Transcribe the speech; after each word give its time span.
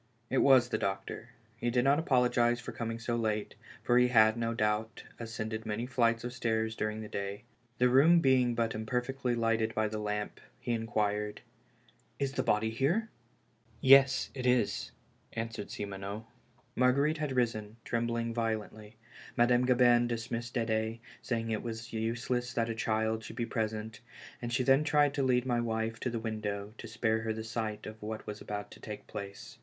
It 0.31 0.39
was 0.39 0.69
the 0.69 0.79
doctor; 0.79 1.29
he 1.57 1.69
did 1.69 1.83
not 1.83 1.99
apologize 1.99 2.59
for 2.59 2.71
coming 2.71 2.97
so 2.97 3.15
late, 3.15 3.53
for 3.83 3.99
he 3.99 4.07
had, 4.07 4.35
no 4.35 4.55
doubt, 4.55 5.03
ascended 5.19 5.63
many 5.63 5.85
flights 5.85 6.23
of 6.23 6.33
stairs 6.33 6.75
during 6.75 7.01
the 7.01 7.07
day. 7.07 7.43
The 7.77 7.87
room 7.87 8.19
being 8.19 8.55
but 8.55 8.71
imnerfectly 8.73 9.35
lighted 9.37 9.75
by 9.75 9.87
the 9.87 9.99
lamp, 9.99 10.39
he 10.59 10.71
inquired; 10.71 11.41
254 12.17 12.17
THE 12.17 12.19
LAST 12.19 12.19
HOPE. 12.19 12.21
"Is 12.23 12.31
the 12.33 12.51
body 12.51 12.69
here?'' 12.75 13.09
"Yes, 13.79 14.31
it 14.33 14.47
is," 14.47 14.91
answered 15.33 15.69
Simoneau. 15.69 16.25
Marguerite 16.75 17.19
had 17.19 17.33
risen, 17.35 17.77
trembling 17.85 18.33
violently. 18.33 18.95
Madame 19.37 19.65
Gabin 19.67 20.07
dismissed 20.07 20.55
Ded^, 20.55 20.97
saying 21.21 21.51
it 21.51 21.61
was 21.61 21.93
useless 21.93 22.53
that 22.53 22.71
a 22.71 22.73
child 22.73 23.23
should 23.23 23.35
be 23.35 23.45
present, 23.45 23.99
and 24.41 24.51
she 24.51 24.63
then 24.63 24.83
tried 24.83 25.13
to 25.13 25.21
lead 25.21 25.45
my 25.45 25.61
wife 25.61 25.99
to 25.99 26.09
the 26.09 26.17
window, 26.17 26.73
to 26.79 26.87
spare 26.87 27.21
her 27.21 27.31
the 27.33 27.43
sight 27.43 27.85
of 27.85 28.01
what 28.01 28.25
was 28.25 28.41
about 28.41 28.71
to 28.71 28.79
take 28.79 29.05
place. 29.05 29.59